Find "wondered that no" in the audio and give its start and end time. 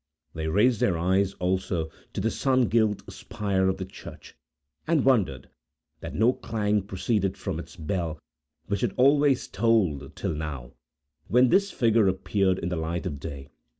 5.05-6.33